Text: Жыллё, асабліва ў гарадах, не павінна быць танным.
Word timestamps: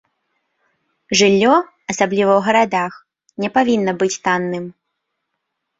Жыллё, 1.19 1.53
асабліва 1.95 2.31
ў 2.39 2.49
гарадах, 2.49 2.93
не 3.45 3.49
павінна 3.61 3.91
быць 4.03 4.15
танным. 4.27 4.65